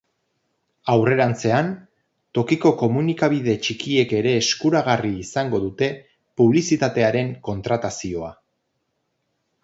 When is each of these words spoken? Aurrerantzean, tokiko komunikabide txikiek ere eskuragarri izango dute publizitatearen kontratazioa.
Aurrerantzean, 0.91 1.67
tokiko 2.37 2.71
komunikabide 2.79 3.53
txikiek 3.67 4.15
ere 4.19 4.33
eskuragarri 4.37 5.11
izango 5.25 5.59
dute 5.65 5.89
publizitatearen 6.41 7.29
kontratazioa. 7.49 8.31